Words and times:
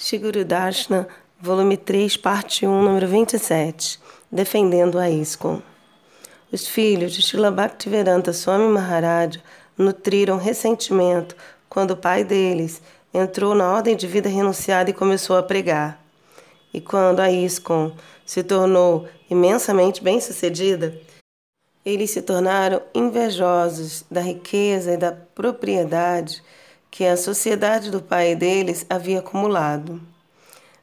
Shiguru 0.00 0.44
Darshana, 0.44 1.08
volume 1.40 1.76
3, 1.76 2.16
parte 2.18 2.64
1, 2.64 2.82
número 2.82 3.08
27, 3.08 3.98
Defendendo 4.30 4.96
a 4.96 5.10
ISKCON. 5.10 5.60
Os 6.52 6.68
filhos 6.68 7.12
de 7.12 7.20
Srila 7.20 7.50
Bhaktivedanta 7.50 8.32
Swami 8.32 8.68
Maharaj 8.68 9.42
nutriram 9.76 10.36
ressentimento 10.36 11.34
quando 11.68 11.90
o 11.90 11.96
pai 11.96 12.22
deles 12.22 12.80
entrou 13.12 13.56
na 13.56 13.72
ordem 13.72 13.96
de 13.96 14.06
vida 14.06 14.28
renunciada 14.28 14.88
e 14.88 14.92
começou 14.92 15.36
a 15.36 15.42
pregar. 15.42 16.00
E 16.72 16.80
quando 16.80 17.18
a 17.18 17.28
ISKCON 17.28 17.90
se 18.24 18.44
tornou 18.44 19.08
imensamente 19.28 20.00
bem-sucedida, 20.00 20.96
eles 21.84 22.12
se 22.12 22.22
tornaram 22.22 22.80
invejosos 22.94 24.04
da 24.08 24.20
riqueza 24.20 24.92
e 24.92 24.96
da 24.96 25.10
propriedade 25.10 26.40
que 26.90 27.04
a 27.04 27.16
sociedade 27.16 27.90
do 27.90 28.00
pai 28.00 28.34
deles 28.34 28.84
havia 28.88 29.20
acumulado. 29.20 30.00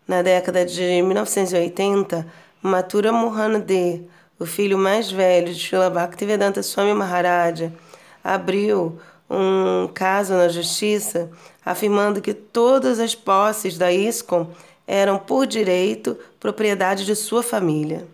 Na 0.08 0.22
década 0.22 0.66
de 0.66 1.02
1980, 1.02 2.26
Mathura 2.62 3.12
Mohanade, 3.12 4.04
o 4.40 4.46
filho 4.46 4.78
mais 4.78 5.12
velho 5.12 5.54
de 5.54 5.60
Srila 5.60 5.90
Bhaktivedanta 5.90 6.62
Swami 6.62 6.94
Maharaja, 6.94 7.74
abriu 8.24 9.00
um 9.30 9.88
caso 9.94 10.34
na 10.34 10.48
justiça 10.48 11.30
afirmando 11.66 12.22
que 12.22 12.34
todas 12.34 13.00
as 13.00 13.16
posses 13.16 13.78
da 13.78 13.92
ISKCON 13.92 14.48
eram 14.88 15.18
por 15.18 15.48
direito 15.48 16.18
propriedade 16.40 17.06
de 17.06 17.16
sua 17.16 17.42
família. 17.42 18.08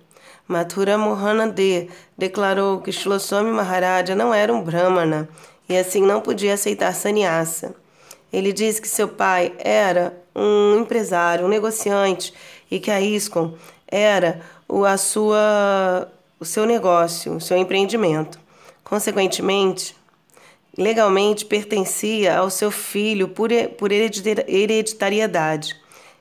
Mathura 0.48 0.98
Mohanade 0.98 1.90
declarou 2.18 2.82
que 2.82 2.92
Swami 2.92 3.52
Maharaja 3.52 4.16
não 4.16 4.34
era 4.34 4.54
um 4.54 4.62
brahmana 4.62 5.28
e 5.68 5.78
assim 5.78 6.02
não 6.02 6.22
podia 6.22 6.54
aceitar 6.54 6.94
sannyasa. 6.94 7.81
Ele 8.32 8.54
disse 8.54 8.82
que 8.82 8.88
seu 8.88 9.08
pai 9.08 9.54
era 9.60 10.18
um 10.36 10.80
empresário, 10.80 11.46
um 11.46 11.50
negociante 11.50 12.34
e 12.70 12.80
que 12.80 12.90
a 12.90 13.02
ISCOM 13.02 13.54
era 13.88 14.42
o, 14.68 14.86
a 14.86 14.98
sua, 14.98 16.10
o 16.40 16.46
seu 16.46 16.66
negócio, 16.66 17.34
o 17.34 17.42
seu 17.42 17.58
empreendimento. 17.58 18.40
Consequentemente, 18.84 19.96
legalmente 20.78 21.46
pertencia 21.46 22.38
ao 22.38 22.50
seu 22.50 22.72
filho 22.72 23.28
por, 23.28 23.50
por 23.78 23.92
hereditariedade. 23.92 25.76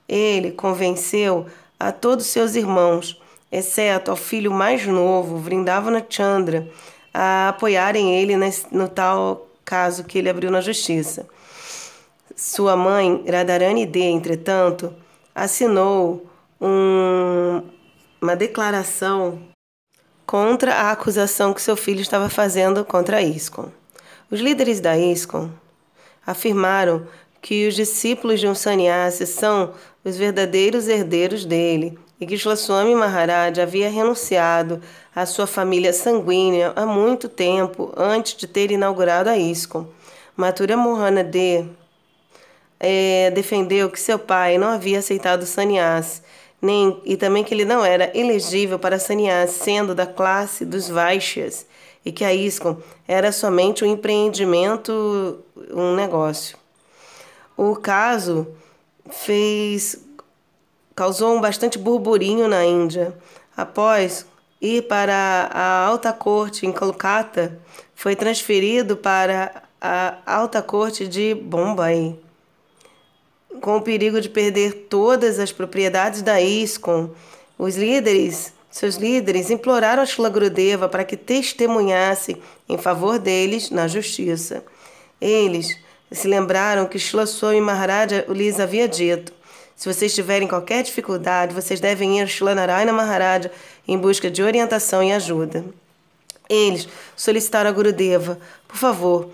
Ele 0.08 0.50
convenceu 0.50 1.47
a 1.78 1.92
todos 1.92 2.27
seus 2.27 2.56
irmãos, 2.56 3.20
exceto 3.50 4.11
ao 4.11 4.17
filho 4.17 4.52
mais 4.52 4.84
novo, 4.86 5.39
Vrindavana 5.39 6.05
Chandra, 6.08 6.69
a 7.14 7.50
apoiarem 7.50 8.17
ele 8.17 8.34
no 8.72 8.89
tal 8.89 9.48
caso 9.64 10.05
que 10.05 10.19
ele 10.19 10.28
abriu 10.28 10.50
na 10.50 10.61
justiça. 10.61 11.27
Sua 12.36 12.77
mãe, 12.77 13.25
Radharani 13.28 13.86
D., 13.86 14.00
entretanto, 14.00 14.95
assinou 15.34 16.27
um, 16.61 17.62
uma 18.20 18.36
declaração 18.36 19.41
contra 20.27 20.75
a 20.75 20.92
acusação 20.92 21.53
que 21.53 21.62
seu 21.62 21.77
filho 21.77 22.01
estava 22.01 22.28
fazendo 22.28 22.84
contra 22.84 23.17
a 23.17 23.23
ISKCON. 23.23 23.69
Os 24.31 24.41
líderes 24.41 24.81
da 24.81 24.97
ISKCON 24.97 25.51
afirmaram 26.25 27.06
que 27.42 27.67
os 27.67 27.75
discípulos 27.75 28.39
de 28.39 28.47
um 28.47 28.55
sannyasi 28.55 29.27
são 29.27 29.73
os 30.05 30.17
verdadeiros 30.17 30.86
herdeiros 30.86 31.45
dele 31.45 31.98
e 32.20 32.27
que 32.27 32.36
Shlaswami 32.36 32.95
Maharaj 32.95 33.58
havia 33.61 33.91
renunciado 33.91 34.81
à 35.17 35.25
sua 35.25 35.47
família 35.47 35.92
sanguínea 35.92 36.73
há 36.77 36.84
muito 36.84 37.28
tempo 37.28 37.92
antes 37.97 38.36
de 38.36 38.47
ter 38.47 38.70
inaugurado 38.70 39.31
a 39.31 39.36
ISKCON. 39.36 39.86
Mathura 40.36 40.77
Mohana 40.77 41.25
D 41.25 41.67
é, 42.81 43.31
defendeu 43.31 43.91
que 43.91 44.00
seu 44.00 44.19
pai 44.19 44.56
não 44.56 44.69
havia 44.69 45.00
aceitado 45.00 45.45
sannyas, 45.45 46.23
nem 46.61 46.98
e 47.05 47.17
também 47.17 47.45
que 47.45 47.53
ele 47.53 47.67
não 47.67 47.84
era 47.84 48.11
elegível 48.19 48.78
para 48.78 48.98
sannyas, 48.98 49.50
sendo 49.50 49.95
da 49.95 50.06
classe 50.06 50.64
dos 50.64 50.89
Vaishyas, 50.89 51.67
e 52.02 52.11
que 52.11 52.24
a 52.24 52.35
ISKCON 52.35 52.79
era 53.07 53.30
somente 53.30 53.85
um 53.85 53.86
empreendimento, 53.86 55.45
um 55.70 55.95
negócio. 55.95 56.57
O 57.55 57.77
caso 57.77 58.48
fez 59.11 59.98
causou 60.95 61.35
um 61.35 61.41
bastante 61.41 61.79
burburinho 61.79 62.48
na 62.48 62.64
Índia. 62.64 63.14
Após 63.57 64.27
ir 64.61 64.83
para 64.83 65.51
a 65.51 65.86
alta 65.86 66.12
corte 66.12 66.67
em 66.67 66.73
Kolkata, 66.73 67.58
foi 67.95 68.14
transferido 68.14 68.97
para 68.97 69.62
a 69.80 70.17
alta 70.27 70.61
corte 70.61 71.08
de 71.08 71.35
Bombay 71.35 72.18
com 73.61 73.77
o 73.77 73.83
perigo 73.83 74.20
de 74.20 74.28
perder 74.28 74.86
todas 74.88 75.38
as 75.38 75.52
propriedades 75.52 76.22
da 76.22 76.40
ISCOM, 76.40 77.11
os 77.58 77.77
líderes, 77.77 78.52
seus 78.70 78.94
líderes, 78.96 79.50
imploraram 79.50 80.02
a 80.02 80.06
Shila 80.06 80.30
Gurudeva 80.30 80.88
para 80.88 81.05
que 81.05 81.16
testemunhasse 81.16 82.36
em 82.68 82.78
favor 82.78 83.18
deles 83.18 83.70
na 83.70 83.88
justiça. 83.88 84.64
Eles 85.20 85.77
se 86.11 86.27
lembraram 86.27 86.86
que 86.86 86.98
Shila 86.98 87.27
Swami 87.27 87.61
Maharaja 87.61 88.24
lhes 88.28 88.58
havia 88.58 88.88
dito: 88.88 89.33
se 89.77 89.92
vocês 89.92 90.14
tiverem 90.14 90.48
qualquer 90.48 90.82
dificuldade, 90.82 91.55
vocês 91.55 91.80
devem 91.80 92.18
ir 92.18 92.22
a 92.22 92.27
Shila 92.27 92.55
Narayana 92.55 92.92
Maharaja 92.92 93.50
em 93.86 93.98
busca 93.98 94.30
de 94.30 94.42
orientação 94.42 95.02
e 95.02 95.12
ajuda. 95.12 95.64
Eles 96.48 96.88
solicitaram 97.17 97.70
a 97.70 97.72
Gurudeva: 97.72 98.38
por 98.67 98.77
favor, 98.77 99.30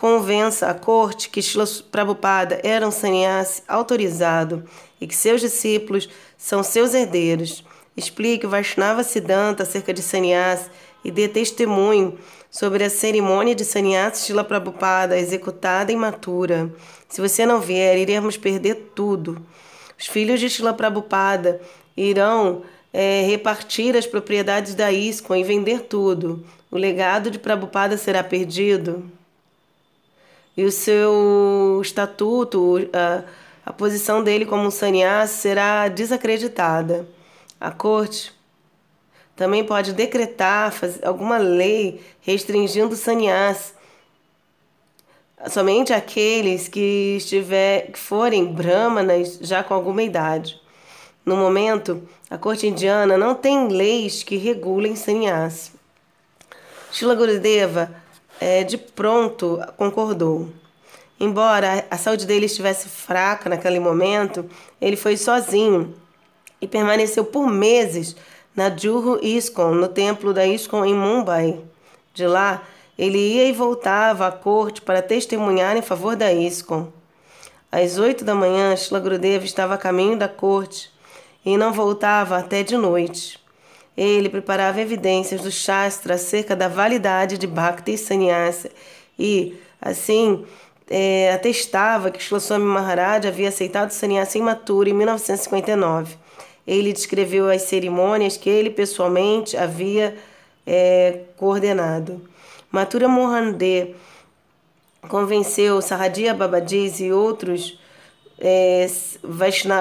convença 0.00 0.68
a 0.68 0.72
corte 0.72 1.28
que 1.28 1.42
Shila 1.42 1.66
Prabhupada 1.92 2.58
era 2.64 2.88
um 2.88 2.90
sannyasi 2.90 3.62
autorizado 3.68 4.64
e 4.98 5.06
que 5.06 5.14
seus 5.14 5.42
discípulos 5.42 6.08
são 6.38 6.62
seus 6.62 6.94
herdeiros. 6.94 7.62
Explique 7.94 8.46
o 8.46 8.48
Vaishnava 8.48 9.04
Siddhanta 9.04 9.62
acerca 9.62 9.92
de 9.92 10.00
sannyasi 10.00 10.70
e 11.04 11.10
dê 11.10 11.28
testemunho 11.28 12.18
sobre 12.50 12.82
a 12.82 12.88
cerimônia 12.88 13.54
de 13.54 13.62
sannyasi 13.62 14.24
Shila 14.24 14.42
Prabhupada 14.42 15.18
executada 15.18 15.92
em 15.92 15.96
Mathura. 15.96 16.72
Se 17.06 17.20
você 17.20 17.44
não 17.44 17.60
vier, 17.60 17.98
iremos 17.98 18.38
perder 18.38 18.92
tudo. 18.94 19.44
Os 19.98 20.06
filhos 20.06 20.40
de 20.40 20.48
Shila 20.48 20.72
Prabhupada 20.72 21.60
irão 21.94 22.62
é, 22.90 23.26
repartir 23.26 23.94
as 23.94 24.06
propriedades 24.06 24.74
da 24.74 24.90
ISKCON 24.90 25.36
e 25.36 25.44
vender 25.44 25.82
tudo. 25.82 26.42
O 26.70 26.78
legado 26.78 27.30
de 27.30 27.38
Prabhupada 27.38 27.98
será 27.98 28.24
perdido 28.24 29.19
e 30.60 30.64
o 30.66 30.70
seu 30.70 31.80
estatuto, 31.82 32.76
a, 32.92 33.22
a 33.64 33.72
posição 33.72 34.22
dele 34.22 34.44
como 34.44 34.64
um 34.64 34.70
sannyasi 34.70 35.38
será 35.38 35.88
desacreditada. 35.88 37.08
A 37.58 37.70
corte 37.70 38.34
também 39.34 39.64
pode 39.64 39.94
decretar 39.94 40.74
alguma 41.02 41.38
lei 41.38 42.02
restringindo 42.20 42.92
o 42.92 42.96
sannyasi 42.96 43.72
somente 45.48 45.94
aqueles 45.94 46.68
que 46.68 47.16
estiver 47.16 47.90
que 47.90 47.98
forem 47.98 48.44
brahmanas 48.44 49.38
já 49.40 49.64
com 49.64 49.72
alguma 49.72 50.02
idade. 50.02 50.60
No 51.24 51.36
momento, 51.36 52.06
a 52.28 52.36
corte 52.36 52.66
indiana 52.66 53.16
não 53.16 53.34
tem 53.34 53.68
leis 53.68 54.22
que 54.22 54.36
regulem 54.36 54.94
sannyasi. 54.94 55.72
Shila 56.92 57.14
Gurudeva 57.14 57.94
é, 58.40 58.64
de 58.64 58.78
pronto 58.78 59.60
concordou. 59.76 60.48
Embora 61.18 61.84
a 61.90 61.98
saúde 61.98 62.26
dele 62.26 62.46
estivesse 62.46 62.88
fraca 62.88 63.50
naquele 63.50 63.78
momento, 63.78 64.48
ele 64.80 64.96
foi 64.96 65.18
sozinho 65.18 65.94
e 66.60 66.66
permaneceu 66.66 67.24
por 67.26 67.46
meses 67.46 68.16
na 68.56 68.74
Juhu 68.74 69.18
ISKCON, 69.22 69.74
no 69.74 69.88
templo 69.88 70.32
da 70.32 70.46
ISKCON 70.46 70.84
em 70.86 70.94
Mumbai. 70.94 71.60
De 72.14 72.26
lá, 72.26 72.62
ele 72.98 73.18
ia 73.18 73.44
e 73.44 73.52
voltava 73.52 74.26
à 74.26 74.32
corte 74.32 74.80
para 74.80 75.02
testemunhar 75.02 75.76
em 75.76 75.82
favor 75.82 76.16
da 76.16 76.32
ISKCON. 76.32 76.88
Às 77.70 77.98
oito 77.98 78.24
da 78.24 78.34
manhã, 78.34 78.74
Shila 78.74 78.98
Gurudev 78.98 79.44
estava 79.44 79.74
a 79.74 79.78
caminho 79.78 80.16
da 80.16 80.28
corte 80.28 80.90
e 81.44 81.56
não 81.56 81.72
voltava 81.72 82.36
até 82.36 82.62
de 82.62 82.76
noite. 82.76 83.38
Ele 84.02 84.30
preparava 84.30 84.80
evidências 84.80 85.42
do 85.42 85.50
Shastra 85.50 86.14
acerca 86.14 86.56
da 86.56 86.68
validade 86.68 87.36
de 87.36 87.46
Bhakti 87.46 87.98
Sannyasa 87.98 88.70
e, 89.18 89.54
assim, 89.78 90.46
é, 90.88 91.30
atestava 91.34 92.10
que 92.10 92.22
Shlosswami 92.22 92.64
Maharaj 92.64 93.28
havia 93.28 93.50
aceitado 93.50 93.90
Sannyasa 93.90 94.38
em 94.38 94.40
Mathura 94.40 94.88
em 94.88 94.94
1959. 94.94 96.16
Ele 96.66 96.94
descreveu 96.94 97.50
as 97.50 97.60
cerimônias 97.60 98.38
que 98.38 98.48
ele 98.48 98.70
pessoalmente 98.70 99.54
havia 99.54 100.16
é, 100.66 101.20
coordenado. 101.36 102.26
Mathura 102.72 103.06
Mohande 103.06 103.94
convenceu 105.10 105.82
Sahadia 105.82 106.32
Babadis 106.32 107.00
e 107.00 107.12
outros 107.12 107.78
é, 108.38 108.86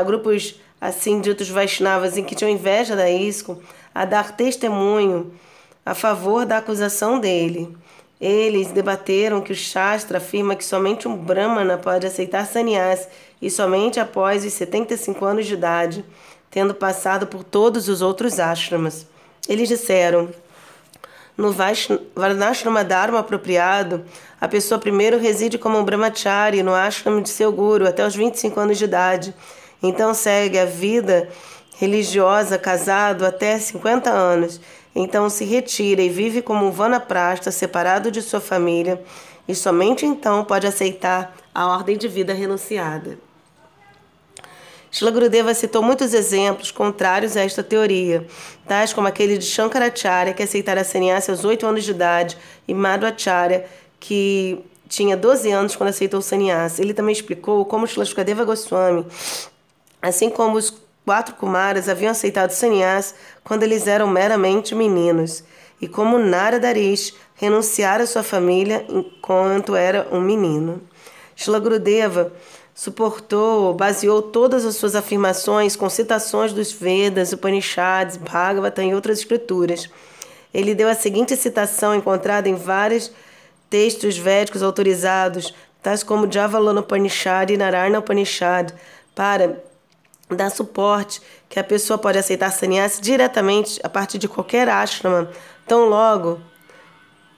grupos 0.06 0.60
assim 0.82 1.22
ditos 1.22 1.48
Vaishnavas 1.48 2.18
em 2.18 2.24
que 2.26 2.36
tinham 2.36 2.52
inveja 2.52 2.98
da 2.98 3.10
ISKCON 3.10 3.58
a 4.00 4.06
dar 4.06 4.32
testemunho 4.32 5.34
a 5.86 5.94
favor 5.94 6.46
da 6.46 6.60
acusação 6.60 7.20
dele. 7.20 7.76
Eles 8.20 8.72
debateram 8.72 9.42
que 9.42 9.52
o 9.52 9.56
Shastra 9.56 10.20
afirma 10.20 10.56
que 10.56 10.64
somente 10.64 11.06
um 11.06 11.18
Brahmana 11.18 11.78
pode 11.78 12.08
aceitar 12.08 12.48
sannyas 12.48 13.10
e 13.42 13.50
somente 13.50 14.00
após 14.00 14.46
os 14.46 14.54
75 14.54 15.26
anos 15.26 15.46
de 15.46 15.54
idade, 15.54 16.06
tendo 16.50 16.74
passado 16.74 17.28
por 17.28 17.44
todos 17.44 17.90
os 17.90 18.02
outros 18.02 18.40
ashramas. 18.40 19.06
Eles 19.50 19.68
disseram: 19.68 20.30
no 21.36 21.54
Varnashrama 22.16 22.86
Dharma 22.86 23.20
apropriado, 23.20 24.06
a 24.40 24.48
pessoa 24.48 24.80
primeiro 24.80 25.20
reside 25.20 25.58
como 25.58 25.78
um 25.78 25.84
brahmachari 25.84 26.64
no 26.64 26.74
ashram 26.74 27.22
de 27.22 27.28
seu 27.28 27.52
guru 27.52 27.86
até 27.86 28.08
os 28.08 28.16
25 28.16 28.58
anos 28.62 28.78
de 28.78 28.86
idade. 28.86 29.36
Então 29.84 30.14
segue 30.14 30.58
a 30.58 30.64
vida 30.64 31.28
religiosa 31.80 32.58
casado 32.58 33.26
até 33.26 33.58
50 33.58 34.10
anos. 34.10 34.60
Então 34.94 35.30
se 35.30 35.46
retira 35.46 36.02
e 36.02 36.10
vive 36.10 36.42
como 36.42 36.66
um 36.66 36.72
vanaprasta 36.72 37.52
separado 37.52 38.12
de 38.12 38.22
sua 38.22 38.42
família 38.42 39.02
e 39.48 39.56
somente 39.56 40.06
então 40.06 40.44
pode 40.44 40.68
aceitar 40.68 41.34
a 41.56 41.68
ordem 41.68 41.98
de 41.98 42.08
vida 42.08 42.34
renunciada. 42.34 43.18
Shila 44.92 45.12
Gurudeva 45.12 45.54
citou 45.54 45.82
muitos 45.82 46.14
exemplos 46.14 46.70
contrários 46.70 47.38
a 47.38 47.42
esta 47.42 47.64
teoria, 47.64 48.28
tais 48.68 48.92
como 48.92 49.08
aquele 49.08 49.38
de 49.38 49.46
Shankaracharya, 49.46 50.34
que 50.34 50.44
aceitara 50.44 50.84
sannyasa 50.84 51.32
aos 51.32 51.46
8 51.46 51.66
anos 51.66 51.84
de 51.84 51.92
idade, 51.92 52.38
e 52.68 52.74
Madhvacharya, 52.74 53.66
que 54.00 54.60
tinha 54.88 55.16
12 55.16 55.52
anos 55.52 55.76
quando 55.76 55.90
aceitou 55.90 56.20
o 56.20 56.24
sannyasa. 56.24 56.82
Ele 56.82 56.94
também 56.94 57.14
explicou 57.14 57.64
como 57.66 57.86
Shila 57.86 58.04
Shukadeva 58.04 58.44
Goswami, 58.44 59.06
assim 60.02 60.32
como 60.32 60.58
os 60.58 60.74
quatro 61.06 61.36
Kumaras 61.36 61.90
haviam 61.90 62.12
aceitado 62.12 62.52
sannyasa 62.52 63.16
quando 63.44 63.64
eles 63.64 63.88
eram 63.88 64.08
meramente 64.08 64.76
meninos, 64.76 65.44
e 65.82 65.88
como 65.88 66.20
Naradarish 66.20 67.14
renunciara 67.36 68.04
à 68.04 68.08
sua 68.08 68.22
família 68.22 68.86
enquanto 68.90 69.76
era 69.76 70.08
um 70.12 70.22
menino. 70.22 70.82
Shila 71.36 71.60
Gurudeva 71.60 72.34
suportou, 72.76 73.74
baseou 73.74 74.22
todas 74.22 74.66
as 74.66 74.76
suas 74.76 74.96
afirmações 74.96 75.76
com 75.76 75.90
citações 75.90 76.54
dos 76.54 76.72
Vedas, 76.72 77.34
Upanishads, 77.34 78.18
Bhagavata 78.18 78.84
e 78.84 78.94
outras 78.94 79.20
escrituras. 79.20 79.90
Ele 80.54 80.76
deu 80.76 80.90
a 80.90 80.96
seguinte 80.96 81.36
citação 81.36 81.96
encontrada 81.96 82.50
em 82.50 82.56
vários 82.56 83.12
textos 83.70 84.18
védicos 84.18 84.64
autorizados, 84.64 85.54
tais 85.82 86.04
como 86.04 86.32
Javalona 86.32 86.82
Upanishad 86.82 87.52
e 87.52 87.58
Narayana 87.58 88.00
Upanishad, 88.00 88.74
para 89.16 89.64
dar 90.36 90.50
suporte, 90.50 91.22
que 91.48 91.60
a 91.60 91.64
pessoa 91.64 91.98
pode 91.98 92.18
aceitar 92.18 92.52
sannyasi 92.52 93.02
diretamente 93.02 93.80
a 93.84 93.90
partir 93.90 94.18
de 94.18 94.28
qualquer 94.28 94.70
ashrama, 94.70 95.30
tão 95.68 95.86
logo 95.90 96.40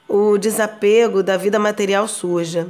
o 0.08 0.38
desapego 0.38 1.24
da 1.24 1.38
vida 1.38 1.58
material 1.58 2.08
surja. 2.08 2.68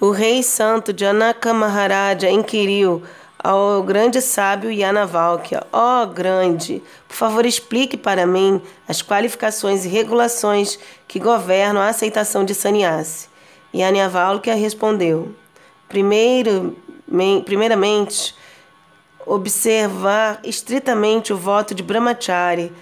O 0.00 0.12
rei 0.12 0.42
santo 0.42 0.92
Janaka 0.92 1.54
Maharaja 1.54 2.28
inquiriu 2.28 3.02
ao 3.42 3.82
grande 3.82 4.20
sábio 4.20 4.70
Yanavalkya: 4.70 5.66
Ó 5.72 6.02
oh, 6.02 6.06
grande, 6.06 6.82
por 7.06 7.14
favor 7.14 7.46
explique 7.46 7.96
para 7.96 8.26
mim 8.26 8.60
as 8.88 9.02
qualificações 9.02 9.84
e 9.84 9.88
regulações 9.88 10.78
que 11.06 11.18
governam 11.18 11.80
a 11.80 11.88
aceitação 11.88 12.44
de 12.44 12.54
sannyasi. 12.54 13.28
Yanavalkya 13.74 14.54
respondeu: 14.54 15.34
Primeiro, 15.88 16.76
primeiramente, 17.44 18.34
observar 19.24 20.40
estritamente 20.44 21.32
o 21.32 21.36
voto 21.36 21.74
de 21.74 21.82
Brahmachari. 21.82 22.72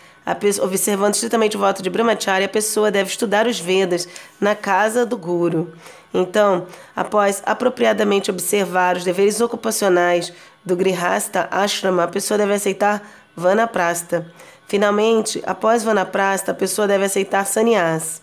Pessoa, 0.41 0.67
observando 0.67 1.15
estritamente 1.15 1.55
o 1.55 1.61
voto 1.61 1.83
de 1.83 1.91
Brahmachari, 1.91 2.45
a 2.45 2.49
pessoa 2.49 2.91
deve 2.91 3.11
estudar 3.11 3.47
os 3.47 3.61
Vedas 3.61 4.09
na 4.41 4.55
casa 4.55 5.05
do 5.05 5.19
Guru. 5.19 5.73
Então, 6.15 6.69
após 6.95 7.43
apropriadamente 7.45 8.31
observar 8.31 8.97
os 8.97 9.03
deveres 9.03 9.41
ocupacionais 9.41 10.33
do 10.65 10.77
Grihasta 10.77 11.49
Ashrama, 11.51 12.05
a 12.05 12.09
pessoa 12.09 12.39
deve 12.39 12.55
aceitar 12.55 13.03
Vanaprasta. 13.37 14.33
Finalmente, 14.69 15.43
após 15.45 15.83
Vanaprasta, 15.83 16.53
a 16.53 16.55
pessoa 16.55 16.87
deve 16.87 17.05
aceitar 17.05 17.45
Sannyas. 17.45 18.23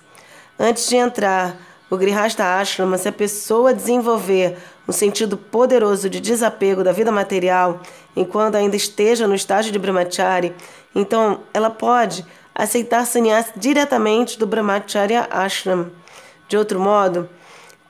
Antes 0.57 0.87
de 0.87 0.95
entrar 0.95 1.57
o 1.89 1.97
Grihasta 1.97 2.57
Ashrama, 2.57 2.97
se 2.97 3.09
a 3.09 3.11
pessoa 3.11 3.73
desenvolver 3.73 4.57
um 4.87 4.93
sentido 4.93 5.35
poderoso 5.35 6.09
de 6.09 6.21
desapego 6.21 6.85
da 6.85 6.93
vida 6.93 7.11
material 7.11 7.81
enquanto 8.15 8.55
ainda 8.55 8.77
esteja 8.77 9.27
no 9.27 9.35
estágio 9.35 9.71
de 9.71 9.77
Brahmachari, 9.77 10.55
então 10.95 11.41
ela 11.53 11.69
pode 11.69 12.25
aceitar 12.55 13.05
sannyas 13.05 13.47
diretamente 13.55 14.39
do 14.39 14.47
Brahmacharya 14.47 15.27
Ashram. 15.29 15.91
De 16.47 16.55
outro 16.57 16.79
modo, 16.79 17.29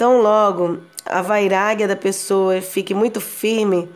tão 0.02 0.20
logo 0.20 0.80
a 1.06 1.22
vairagya 1.22 1.88
da 1.88 1.96
pessoa 1.96 2.60
fique 2.60 2.92
muito 2.92 3.22
firme, 3.22 3.88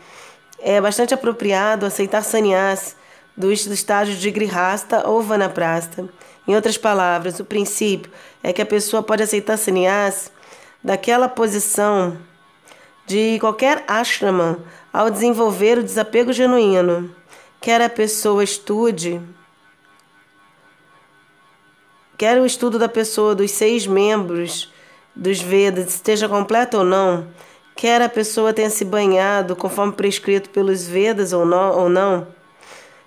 é 0.60 0.80
bastante 0.80 1.16
apropriado 1.16 1.84
aceitar 1.84 2.22
sannyas 2.22 2.96
do 3.36 3.52
estágio 3.52 4.16
de 4.16 4.30
Grihasta 4.30 5.10
ou 5.10 5.20
Vanaprasta. 5.24 6.08
Em 6.48 6.54
outras 6.56 6.78
palavras, 6.78 7.40
o 7.40 7.44
princípio 7.44 8.12
é 8.44 8.54
que 8.54 8.62
a 8.62 8.66
pessoa 8.68 9.02
pode 9.02 9.24
aceitar 9.24 9.58
sannyas 9.58 10.32
daquela 10.84 11.28
posição 11.28 12.16
de 13.08 13.40
qualquer 13.40 13.84
ashrama 13.88 14.60
ao 14.94 15.10
desenvolver 15.10 15.80
o 15.80 15.84
desapego 15.84 16.32
genuíno, 16.32 17.10
quer 17.60 17.82
a 17.82 17.90
pessoa 17.90 18.44
estude, 18.44 19.20
quer 22.16 22.40
o 22.40 22.46
estudo 22.46 22.78
da 22.78 22.88
pessoa 22.88 23.34
dos 23.34 23.50
seis 23.50 23.88
membros 23.88 24.72
dos 25.16 25.42
Vedas 25.42 25.96
esteja 25.96 26.28
completo 26.28 26.78
ou 26.78 26.84
não, 26.84 27.28
quer 27.76 28.02
a 28.02 28.10
pessoa 28.10 28.54
tenha 28.54 28.70
se 28.70 28.84
banhado 28.84 29.56
conforme 29.56 29.94
prescrito 29.94 30.50
pelos 30.50 30.86
Vedas 30.86 31.34
ou 31.34 31.46
não, 31.46 31.78
ou 31.78 31.90
não 31.90 32.28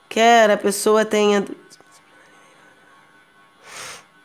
quer 0.09 0.50
a 0.50 0.56
pessoa 0.56 1.04
tenha 1.04 1.44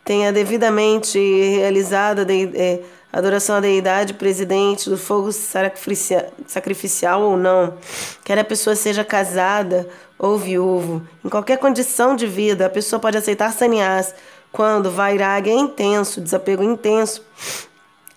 tenha 0.04 0.32
devidamente 0.34 1.18
realizado 1.18 2.20
a 2.20 2.26
é, 2.30 2.82
adoração 3.12 3.56
à 3.58 3.60
deidade 3.60 4.14
presidente 4.16 4.90
do 4.90 4.98
fogo 4.98 5.32
sacrificial 5.32 7.22
ou 7.22 7.38
não, 7.38 7.78
quer 8.24 8.38
a 8.38 8.44
pessoa 8.44 8.76
seja 8.76 9.06
casada 9.06 9.88
ou 10.20 10.38
viúvo, 10.38 11.08
em 11.24 11.30
qualquer 11.30 11.58
condição 11.58 12.18
de 12.18 12.28
vida, 12.28 12.66
a 12.66 12.70
pessoa 12.70 13.00
pode 13.00 13.18
aceitar 13.18 13.54
sannyas 13.54 14.14
quando 14.52 14.92
vairagya 14.92 15.52
é 15.52 15.56
intenso, 15.56 16.20
desapego 16.20 16.64
intenso, 16.64 17.24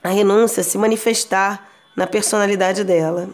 a 0.03 0.09
renúncia 0.09 0.63
se 0.63 0.79
manifestar 0.79 1.69
na 1.95 2.07
personalidade 2.07 2.85
dela. 2.85 3.29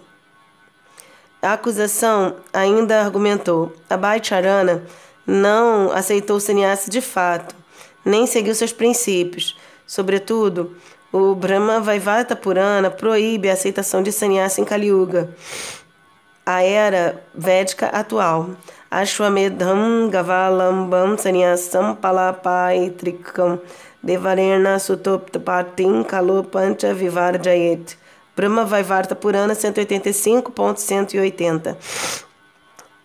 A 1.41 1.55
acusação 1.55 2.37
ainda 2.53 3.01
argumentou: 3.01 3.73
Abai 3.91 4.21
Charana 4.23 4.85
não 5.27 5.91
aceitou 5.93 6.37
o 6.37 6.41
sannyasa 6.41 6.91
de 6.91 7.01
fato 7.01 7.63
nem 8.05 8.27
seguiu 8.27 8.55
seus 8.55 8.73
princípios. 8.73 9.57
Sobretudo, 9.87 10.77
o 11.13 11.35
Brahma 11.35 11.81
Vaivata 11.81 12.35
Purana 12.35 12.91
proíbe 12.91 13.51
a 13.51 13.53
aceitação 13.53 14.03
de 14.03 14.11
sannyasa 14.11 14.61
em 14.61 14.65
Kali 14.65 14.89
Yuga, 14.89 15.35
a 16.45 16.63
era 16.63 17.23
védica 17.35 17.87
atual. 17.87 18.51
Ashwamedham 18.91 20.11
Gavalambam 20.11 21.17
Sannyasam 21.17 21.95
Palapaitrikam 21.95 23.59
Devarena 24.03 24.79
Sutoptapatim 24.79 26.05
Kalopancha 26.05 26.93
Vivarjayet. 26.93 27.97
Brahma 28.35 28.65
Vaivarta 28.65 29.15
Purana 29.15 29.55
185.180. 29.55 31.77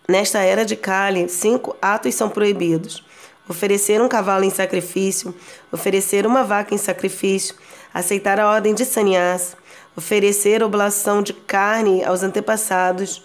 Nesta 0.08 0.40
era 0.40 0.64
de 0.64 0.74
Kali, 0.74 1.28
cinco 1.28 1.76
atos 1.82 2.14
são 2.14 2.30
proibidos 2.30 3.04
oferecer 3.48 4.00
um 4.00 4.08
cavalo 4.08 4.44
em 4.44 4.50
sacrifício, 4.50 5.34
oferecer 5.72 6.26
uma 6.26 6.44
vaca 6.44 6.74
em 6.74 6.78
sacrifício, 6.78 7.54
aceitar 7.92 8.38
a 8.38 8.48
ordem 8.48 8.74
de 8.74 8.84
sannyas, 8.84 9.56
oferecer 9.96 10.62
oblação 10.62 11.22
de 11.22 11.32
carne 11.32 12.04
aos 12.04 12.22
antepassados 12.22 13.24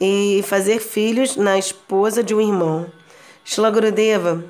e 0.00 0.42
fazer 0.46 0.78
filhos 0.78 1.36
na 1.36 1.58
esposa 1.58 2.22
de 2.22 2.34
um 2.34 2.40
irmão. 2.40 2.86
Shila 3.44 3.70
Gurudeva 3.70 4.44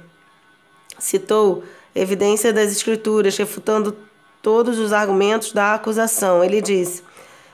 citou 0.98 1.64
evidência 1.94 2.52
das 2.52 2.72
escrituras, 2.72 3.36
refutando 3.36 3.96
todos 4.42 4.78
os 4.78 4.92
argumentos 4.92 5.52
da 5.52 5.74
acusação. 5.74 6.44
Ele 6.44 6.60
disse: 6.60 7.02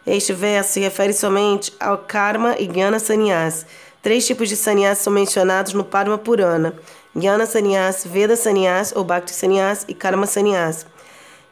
Este 0.07 0.33
verso 0.33 0.73
se 0.73 0.81
refere 0.81 1.13
somente 1.13 1.73
ao 1.79 1.99
karma 1.99 2.57
e 2.59 2.67
jnana 2.67 2.99
sannyas. 2.99 3.67
Três 4.03 4.27
tipos 4.27 4.49
de 4.49 4.57
sannyas 4.57 4.99
são 4.99 5.13
mencionados 5.13 5.75
no 5.75 5.85
Padma 5.85 6.17
Purana: 6.17 6.75
Jnana 7.15 7.47
sannyas, 7.47 8.05
Veda 8.05 8.37
sannyas 8.37 8.93
ou 8.97 9.05
Bhakti 9.05 9.33
sannyas 9.33 9.85
e 9.89 9.95
Karma 9.95 10.27
sannyas. 10.27 10.87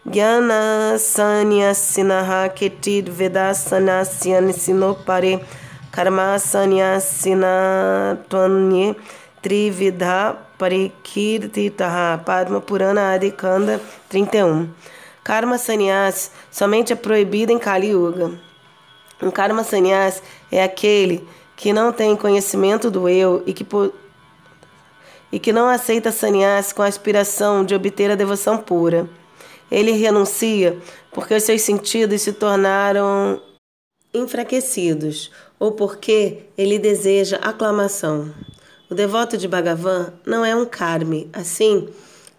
Jnana 0.06 0.98
sannyassinaha 0.98 2.54
ketid 2.54 3.10
vedasanasyan 3.10 4.52
sinopare 4.52 5.40
karma 5.90 6.38
sannyasinatwanye 6.38 8.94
trividha 9.42 10.36
parikirtitaha 10.58 12.18
Padma 12.18 12.60
Purana 12.60 13.14
Adi 13.14 13.30
Kanda 13.30 13.80
31 14.08 14.68
Karma 15.28 15.58
sannyas 15.58 16.30
somente 16.50 16.90
é 16.90 16.96
proibido 16.96 17.52
em 17.52 17.58
Kali 17.58 17.88
Yuga. 17.88 18.32
Um 19.20 19.30
karma 19.30 19.62
sannyas 19.62 20.22
é 20.50 20.62
aquele 20.62 21.22
que 21.54 21.70
não 21.70 21.92
tem 21.92 22.16
conhecimento 22.16 22.90
do 22.90 23.06
eu 23.10 23.42
e 23.44 23.52
que, 23.52 23.66
e 25.30 25.38
que 25.38 25.52
não 25.52 25.68
aceita 25.68 26.10
sannyas 26.10 26.72
com 26.72 26.80
a 26.80 26.86
aspiração 26.86 27.62
de 27.62 27.74
obter 27.74 28.10
a 28.10 28.14
devoção 28.14 28.56
pura. 28.56 29.06
Ele 29.70 29.92
renuncia 29.92 30.78
porque 31.12 31.34
os 31.34 31.42
seus 31.42 31.60
sentidos 31.60 32.22
se 32.22 32.32
tornaram 32.32 33.42
enfraquecidos 34.14 35.30
ou 35.58 35.72
porque 35.72 36.44
ele 36.56 36.78
deseja 36.78 37.36
aclamação. 37.42 38.32
O 38.90 38.94
devoto 38.94 39.36
de 39.36 39.46
Bhagavan 39.46 40.14
não 40.24 40.42
é 40.42 40.56
um 40.56 40.64
karmi, 40.64 41.28
assim, 41.30 41.88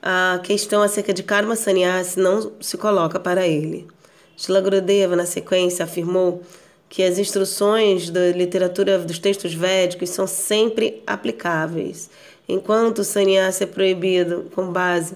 a 0.02 0.40
questão 0.44 0.82
acerca 0.82 1.14
de 1.14 1.22
karma 1.22 1.56
sannyas 1.56 2.16
não 2.16 2.54
se 2.60 2.76
coloca 2.76 3.20
para 3.20 3.48
ele. 3.48 3.88
Shila 4.36 4.60
Gurudeva, 4.60 5.16
na 5.16 5.28
sequência, 5.28 5.86
afirmou 5.86 6.42
que 6.90 7.04
as 7.04 7.20
instruções 7.20 8.10
da 8.10 8.32
literatura 8.32 8.98
dos 8.98 9.20
textos 9.20 9.54
védicos 9.54 10.10
são 10.10 10.26
sempre 10.26 11.04
aplicáveis, 11.06 12.10
enquanto 12.48 13.00
o 13.00 13.04
sannyas 13.04 13.62
é 13.62 13.68
proibido 13.68 14.48
com 14.56 14.72
base 14.72 15.14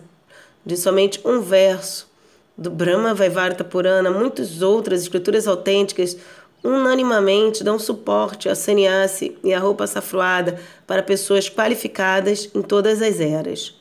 de 0.64 0.78
somente 0.78 1.20
um 1.26 1.42
verso 1.42 2.08
do 2.56 2.70
Brahma 2.70 3.16
Vaivarta 3.16 3.64
Purana, 3.64 4.12
muitas 4.12 4.62
outras 4.62 5.02
escrituras 5.02 5.48
autênticas 5.48 6.16
unanimamente 6.64 7.64
dão 7.64 7.78
suporte 7.78 8.48
ao 8.48 8.56
sannyasi 8.56 9.38
e 9.44 9.54
à 9.54 9.60
roupa 9.60 9.86
safruada 9.86 10.60
para 10.88 11.04
pessoas 11.04 11.50
qualificadas 11.50 12.50
em 12.56 12.62
todas 12.62 13.02
as 13.02 13.20
eras. 13.20 13.76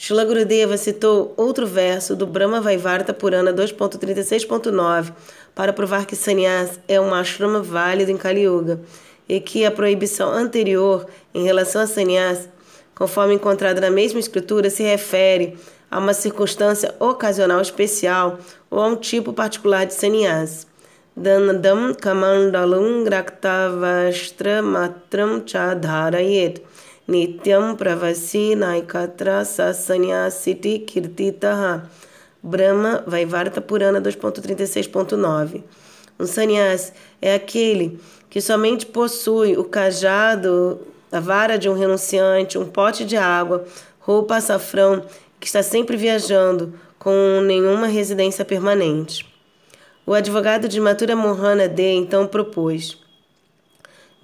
Shila 0.00 0.24
Gurudeva 0.24 0.76
citou 0.76 1.34
outro 1.36 1.66
verso 1.66 2.14
do 2.14 2.24
Brahma 2.24 2.60
Vaivarta 2.60 3.12
Purana 3.12 3.52
2.36.9 3.52 5.12
para 5.56 5.72
provar 5.72 6.06
que 6.06 6.14
sannyas 6.14 6.78
é 6.86 7.00
um 7.00 7.12
ashrama 7.12 7.60
válido 7.60 8.12
em 8.12 8.16
Kali 8.16 8.42
Yuga 8.42 8.80
e 9.28 9.40
que 9.40 9.64
a 9.64 9.72
proibição 9.72 10.30
anterior 10.30 11.04
em 11.34 11.42
relação 11.42 11.82
a 11.82 11.86
sannyas, 11.88 12.48
conforme 12.94 13.34
encontrada 13.34 13.80
na 13.80 13.90
mesma 13.90 14.20
escritura, 14.20 14.70
se 14.70 14.84
refere 14.84 15.58
a 15.90 15.98
uma 15.98 16.14
circunstância 16.14 16.94
ocasional 17.00 17.60
especial 17.60 18.38
ou 18.70 18.78
a 18.80 18.86
um 18.86 18.94
tipo 18.94 19.32
particular 19.32 19.84
de 19.84 19.94
sannyas. 19.94 20.67
Danadam 21.18 21.96
kamandalum 21.96 23.04
raktavashtra 23.04 24.62
matram 24.62 25.40
chadharayet. 25.42 26.62
Nityam 27.08 27.76
pravasi 27.76 28.54
naikatra 28.54 29.44
sasanyasiti 29.44 30.86
kirtitaha. 30.86 31.88
Brahma 32.40 33.02
Vaivarta 33.04 33.60
Purana 33.60 34.00
2.36.9 34.00 35.64
Um 36.20 36.24
sannyas 36.24 36.92
é 37.20 37.34
aquele 37.34 37.98
que 38.30 38.40
somente 38.40 38.86
possui 38.86 39.56
o 39.56 39.64
cajado, 39.64 40.78
a 41.10 41.18
vara 41.18 41.58
de 41.58 41.68
um 41.68 41.74
renunciante, 41.74 42.56
um 42.56 42.66
pote 42.66 43.04
de 43.04 43.16
água, 43.16 43.64
roupa 43.98 44.36
açafrão, 44.36 45.04
que 45.40 45.48
está 45.48 45.64
sempre 45.64 45.96
viajando, 45.96 46.74
com 46.96 47.40
nenhuma 47.40 47.88
residência 47.88 48.44
permanente. 48.44 49.37
O 50.08 50.14
advogado 50.14 50.70
de 50.70 50.80
Mathura 50.80 51.14
Mohana 51.14 51.68
D 51.68 51.92
então 51.92 52.26
propôs: 52.26 52.96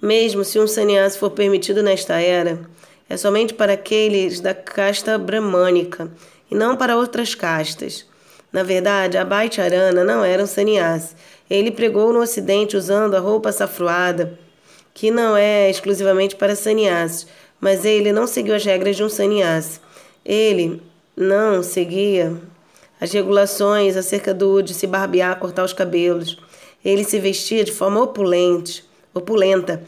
mesmo 0.01 0.43
se 0.43 0.57
um 0.59 0.65
sannyas 0.65 1.15
for 1.15 1.29
permitido 1.29 1.83
nesta 1.83 2.19
era, 2.19 2.59
é 3.07 3.15
somente 3.15 3.53
para 3.53 3.73
aqueles 3.73 4.39
da 4.39 4.51
casta 4.51 5.15
bramânica 5.15 6.09
e 6.49 6.55
não 6.55 6.75
para 6.75 6.97
outras 6.97 7.35
castas. 7.35 8.03
Na 8.51 8.63
verdade, 8.63 9.15
Abai 9.15 9.47
Charana 9.51 10.03
não 10.03 10.25
era 10.25 10.41
um 10.41 10.47
sannyas. 10.47 11.15
Ele 11.47 11.69
pregou 11.69 12.11
no 12.11 12.21
ocidente 12.21 12.75
usando 12.75 13.13
a 13.13 13.19
roupa 13.19 13.51
safruada, 13.51 14.39
que 14.91 15.11
não 15.11 15.37
é 15.37 15.69
exclusivamente 15.69 16.35
para 16.35 16.55
sannyas, 16.55 17.27
mas 17.59 17.85
ele 17.85 18.11
não 18.11 18.25
seguiu 18.25 18.55
as 18.55 18.65
regras 18.65 18.95
de 18.95 19.03
um 19.03 19.09
sannyas. 19.09 19.79
Ele 20.25 20.81
não 21.15 21.61
seguia 21.61 22.35
as 22.99 23.11
regulações 23.11 23.97
acerca 23.97 24.33
do 24.33 24.61
de 24.61 24.73
se 24.73 24.87
barbear, 24.87 25.39
cortar 25.39 25.63
os 25.63 25.73
cabelos. 25.73 26.37
Ele 26.83 27.03
se 27.03 27.19
vestia 27.19 27.63
de 27.63 27.71
forma 27.71 28.01
opulente, 28.01 28.85
opulenta 29.13 29.83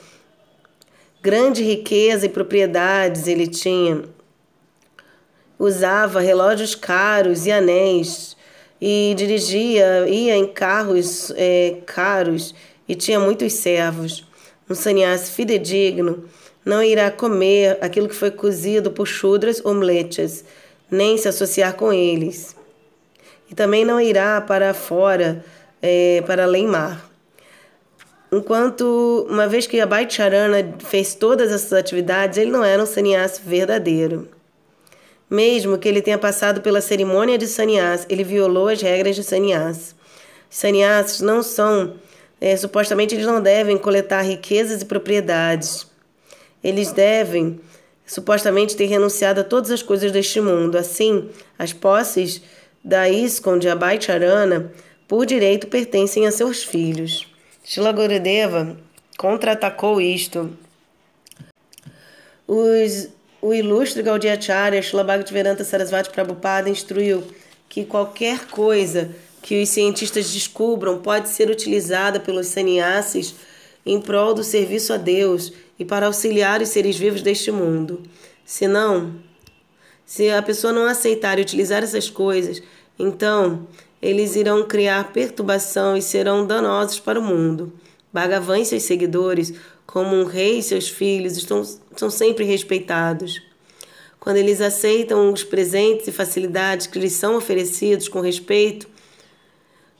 Grande 1.28 1.64
riqueza 1.64 2.28
e 2.28 2.30
propriedades 2.30 3.28
ele 3.28 3.48
tinha. 3.48 4.04
Usava 5.58 6.22
relógios 6.22 6.76
caros 6.76 7.48
e 7.48 7.52
anéis 7.52 8.38
e 8.80 9.16
dirigia, 9.18 10.08
ia 10.08 10.36
em 10.36 10.46
carros 10.46 11.32
é, 11.36 11.78
caros 11.88 12.54
e 12.88 12.94
tinha 12.94 13.20
muitos 13.20 13.54
servos. 13.54 14.26
Um 14.70 14.76
sannyasi 14.76 15.32
fidedigno 15.32 16.24
não 16.64 16.84
irá 16.84 17.10
comer 17.10 17.78
aquilo 17.82 18.08
que 18.08 18.16
foi 18.16 18.30
cozido 18.30 18.92
por 18.92 19.08
chudras 19.08 19.60
ou 19.66 19.74
mlechas, 19.74 20.46
nem 20.90 21.18
se 21.18 21.28
associar 21.28 21.74
com 21.74 21.92
eles. 21.92 22.57
E 23.50 23.56
também 23.56 23.86
não 23.86 24.00
irá 24.00 24.42
para 24.42 24.74
fora 24.74 25.44
é, 25.82 26.24
para 26.26 26.44
além 26.44 26.68
mar. 26.68 27.10
Enquanto, 28.32 29.26
uma 29.30 29.48
vez 29.48 29.66
que 29.68 29.80
Abai 29.80 30.10
Charana 30.10 30.76
fez 30.80 31.16
todas 31.16 31.52
essas 31.52 31.72
atividades, 31.72 32.38
ele 32.38 32.52
não 32.52 32.64
era 32.64 32.84
um 32.84 32.86
sannyasi 32.86 33.42
verdadeiro. 33.44 34.28
Mesmo 35.30 35.78
que 35.78 35.88
ele 35.88 36.02
tenha 36.02 36.18
passado 36.18 36.62
pela 36.62 36.82
cerimônia 36.82 37.38
de 37.38 37.48
sannyas, 37.48 38.06
ele 38.10 38.24
violou 38.24 38.68
as 38.68 38.82
regras 38.82 39.16
de 39.16 39.24
sannyas. 39.24 39.96
Sannyasis 40.50 41.22
não 41.22 41.44
são, 41.44 41.96
é, 42.40 42.56
supostamente, 42.56 43.16
eles 43.16 43.26
não 43.26 43.42
devem 43.42 43.78
coletar 43.78 44.22
riquezas 44.22 44.82
e 44.82 44.86
propriedades. 44.86 45.88
Eles 46.64 46.92
devem, 46.92 47.60
supostamente, 48.06 48.76
ter 48.76 48.86
renunciado 48.86 49.42
a 49.42 49.44
todas 49.44 49.72
as 49.72 49.82
coisas 49.82 50.12
deste 50.12 50.40
mundo. 50.40 50.78
Assim, 50.78 51.30
as 51.60 51.74
posses 51.74 52.42
da 52.88 53.10
ISKCON 53.10 53.60
de 53.60 53.68
Abai 53.68 54.00
Charana, 54.00 54.72
por 55.10 55.26
direito, 55.26 55.68
pertencem 55.68 56.26
a 56.26 56.32
seus 56.32 56.64
filhos. 56.64 57.28
Shila 57.62 57.92
Gurudeva 57.92 58.78
contra-atacou 59.18 60.00
isto. 60.00 60.58
Os, 62.48 63.10
o 63.42 63.54
ilustre 63.54 64.02
Gaudiya 64.02 64.36
Acharya 64.36 64.82
Shila 64.82 65.04
Bhaktivedanta 65.04 65.66
Sarasvati 65.66 66.10
Prabhupada 66.12 66.70
instruiu 66.70 67.26
que 67.68 67.84
qualquer 67.84 68.48
coisa 68.48 69.14
que 69.42 69.62
os 69.62 69.68
cientistas 69.68 70.32
descubram 70.32 71.02
pode 71.02 71.28
ser 71.28 71.50
utilizada 71.50 72.22
pelos 72.22 72.48
sannyasis 72.48 73.36
em 73.86 74.00
prol 74.00 74.34
do 74.34 74.46
serviço 74.46 74.94
a 74.94 74.98
Deus 74.98 75.52
e 75.78 75.84
para 75.84 76.06
auxiliar 76.06 76.62
os 76.62 76.70
seres 76.70 76.96
vivos 76.96 77.22
deste 77.22 77.52
mundo. 77.52 78.02
Se 78.46 78.66
não, 78.66 79.14
se 80.08 80.30
a 80.30 80.42
pessoa 80.42 80.72
não 80.72 80.86
aceitar 80.86 81.38
e 81.38 81.42
utilizar 81.42 81.84
essas 81.84 82.10
coisas, 82.10 82.64
então 82.98 83.68
eles 84.02 84.36
irão 84.36 84.68
criar 84.68 85.12
perturbação 85.12 85.98
e 85.98 86.02
serão 86.02 86.46
danosos 86.46 87.00
para 87.00 87.20
o 87.20 87.24
mundo. 87.24 87.74
Bhagavan 88.14 88.60
e 88.60 88.66
seus 88.66 88.84
seguidores, 88.84 89.54
como 89.86 90.16
um 90.16 90.26
rei 90.26 90.60
e 90.60 90.64
seus 90.64 90.88
filhos, 90.88 91.38
estão, 91.38 91.64
são 91.96 92.10
sempre 92.10 92.46
respeitados. 92.46 93.42
Quando 94.20 94.38
eles 94.38 94.62
aceitam 94.62 95.32
os 95.32 95.44
presentes 95.44 96.08
e 96.08 96.12
facilidades 96.12 96.88
que 96.88 97.00
lhes 97.00 97.14
são 97.14 97.38
oferecidos 97.38 98.08
com 98.08 98.20
respeito, 98.20 98.88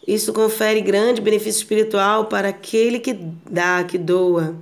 isso 0.08 0.32
confere 0.32 0.80
grande 0.82 1.22
benefício 1.22 1.60
espiritual 1.60 2.26
para 2.26 2.50
aquele 2.50 3.00
que 3.00 3.14
dá, 3.14 3.84
que 3.84 3.98
doa. 3.98 4.56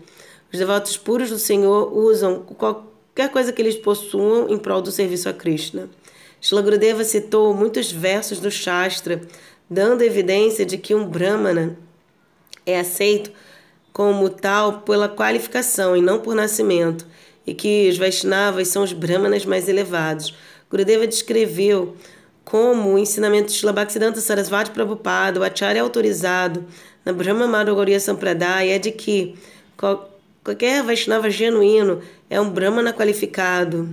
Os 0.52 0.58
devotos 0.58 0.98
puros 0.98 1.30
do 1.30 1.38
Senhor 1.38 1.96
usam 1.96 2.40
qualquer 2.40 3.30
coisa 3.30 3.52
que 3.52 3.62
eles 3.62 3.76
possuam 3.76 4.50
em 4.50 4.58
prol 4.58 4.82
do 4.82 4.92
serviço 4.92 5.30
a 5.30 5.34
Krishna. 5.34 5.90
Shila 6.40 6.62
Gurudeva 6.62 7.04
citou 7.04 7.54
muitos 7.54 7.92
versos 7.92 8.40
do 8.40 8.52
Shastra, 8.52 9.22
dando 9.70 10.04
evidência 10.04 10.66
de 10.66 10.78
que 10.78 10.94
um 10.94 11.08
Brahmana 11.08 11.78
é 12.66 12.80
aceito 12.80 13.32
como 13.92 14.30
tal 14.30 14.82
pela 14.82 15.08
qualificação 15.08 15.96
e 15.96 16.02
não 16.02 16.20
por 16.20 16.36
nascimento, 16.36 17.06
e 17.48 17.54
que 17.54 17.88
os 17.90 17.98
Vaishnavas 17.98 18.68
são 18.68 18.84
os 18.84 18.94
Brahmanas 18.94 19.46
mais 19.46 19.70
elevados. 19.70 20.36
Gurudeva 20.70 21.08
descreveu 21.08 21.96
como 22.44 22.94
o 22.94 23.00
ensinamento 23.00 23.48
de 23.48 23.54
Shila 23.54 23.74
Bhaktisiddhanta 23.74 24.22
Sarasvati 24.22 24.72
Prabhupada, 24.72 25.40
o 25.40 25.44
Acharya 25.44 25.82
autorizado 25.82 26.66
na 27.04 27.14
Brahma 27.14 27.48
Madhurya 27.48 28.00
Sampradaya 28.00 28.76
é 28.76 28.80
de 28.80 28.92
que 28.92 29.36
qualquer 29.78 30.84
Vaishnava 30.84 31.30
genuíno 31.30 32.02
é 32.30 32.42
um 32.42 32.50
Brahmana 32.50 32.92
qualificado 32.92 33.90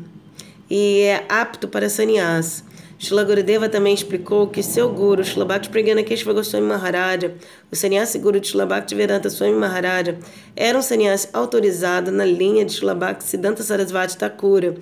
e 0.74 1.02
é 1.02 1.26
apto 1.28 1.68
para 1.68 1.90
sannyas. 1.90 2.64
Shila 2.98 3.24
Gurudeva 3.24 3.68
também 3.68 3.92
explicou 3.92 4.46
que 4.46 4.62
seu 4.62 4.88
guru, 4.88 5.22
Shila 5.22 5.44
Bhakti 5.44 5.68
Pragyana 5.68 6.02
Keshava 6.02 6.32
Goswami 6.32 6.66
Maharaja, 6.66 7.34
o 7.70 7.76
sannyasi 7.76 8.18
guru 8.18 8.40
de 8.40 8.48
Shila 8.48 8.64
Bhakti 8.64 8.94
Vedanta 8.94 9.28
Swami 9.28 9.54
Maharaja, 9.54 10.16
era 10.56 10.78
um 10.78 10.80
sannyasi 10.80 11.28
autorizado 11.34 12.10
na 12.10 12.24
linha 12.24 12.64
de 12.64 12.72
Shila 12.72 12.94
Bhakti 12.94 13.24
Siddhanta 13.24 13.62
Sarasvati 13.62 14.16
Thakura 14.16 14.76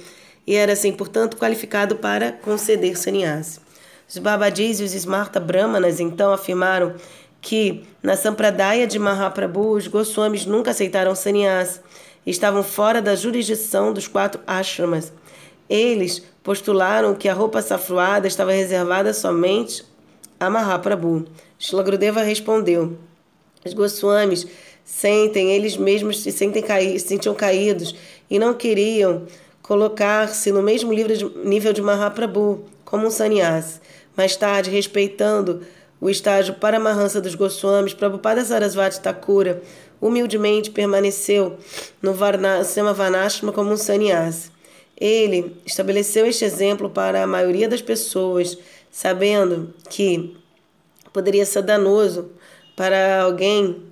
e 0.47 0.55
era, 0.55 0.75
assim, 0.75 0.93
portanto, 0.93 1.37
qualificado 1.37 1.97
para 1.97 2.31
conceder 2.31 2.97
sannyasi. 2.97 3.59
Os 4.09 4.17
Babadis 4.19 4.79
e 4.79 4.85
os 4.85 4.95
Smarta 4.95 5.41
Brahmanas, 5.41 5.99
então, 5.99 6.33
afirmaram 6.33 6.95
que, 7.41 7.83
na 8.01 8.15
Sampradaya 8.15 8.87
de 8.87 8.97
Mahaprabhu, 8.97 9.73
os 9.73 9.89
Goswamis 9.89 10.47
nunca 10.47 10.71
aceitaram 10.71 11.17
sannyasi 11.17 11.81
e 12.25 12.31
estavam 12.31 12.63
fora 12.63 13.03
da 13.03 13.17
jurisdição 13.17 13.93
dos 13.93 14.07
quatro 14.07 14.41
ashramas. 14.47 15.13
Eles 15.71 16.21
postularam 16.43 17.15
que 17.15 17.29
a 17.29 17.33
roupa 17.33 17.63
safruada 17.63 18.27
estava 18.27 18.51
reservada 18.51 19.15
somente 19.15 19.85
a 20.41 20.51
Mahaprabhu. 20.51 21.27
Shilagrudeva 21.57 22.23
respondeu: 22.23 22.99
Os 23.65 23.73
Goswamis 23.73 24.49
sentem, 24.85 25.53
eles 25.53 25.77
mesmos 25.77 26.21
se 26.25 26.33
sentem 26.33 26.61
caí 26.61 26.99
se 26.99 27.07
sentiam 27.07 27.37
caídos 27.37 27.95
e 28.29 28.37
não 28.37 28.53
queriam 28.53 29.27
colocar-se 29.63 30.51
no 30.51 30.61
mesmo 30.61 30.93
nível 30.93 31.73
de 31.73 31.81
Mahaprabhu, 31.81 32.65
como 32.85 33.07
um 33.07 33.11
sannyasi. 33.11 33.81
Mais 34.17 34.35
tarde, 34.35 34.71
respeitando 34.71 35.63
o 36.01 36.11
estágio 36.11 36.55
Paramahansa 36.55 37.21
dos 37.21 37.37
Goswamis, 37.37 37.95
Prabhupada 37.95 38.45
Sarasvati 38.45 39.01
Thakura 39.01 39.63
humildemente 40.01 40.71
permaneceu 40.71 41.59
no 42.03 42.13
Varna, 42.13 42.65
Sema 42.65 42.93
Vanashma 42.93 43.53
como 43.53 43.71
um 43.71 43.77
sannyasi. 43.77 44.51
Ele 45.01 45.57
estabeleceu 45.65 46.27
este 46.27 46.45
exemplo 46.45 46.91
para 46.91 47.23
a 47.23 47.27
maioria 47.27 47.69
das 47.69 47.81
pessoas, 47.81 48.59
sabendo 48.91 49.73
que 49.89 50.37
poderia 51.13 51.47
ser 51.47 51.63
danoso 51.63 52.31
para 52.77 53.23
alguém 53.23 53.91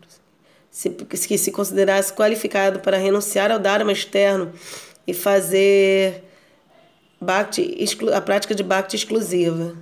que 1.09 1.17
se 1.17 1.50
considerasse 1.50 2.12
qualificado 2.12 2.81
para 2.81 2.99
renunciar 2.99 3.50
ao 3.50 3.59
Dharma 3.59 3.91
externo 3.91 4.53
e 5.07 5.15
fazer 5.15 6.23
bhakti, 7.21 7.75
a 8.15 8.21
prática 8.21 8.55
de 8.55 8.62
Bhakti 8.62 8.95
exclusiva. 8.97 9.75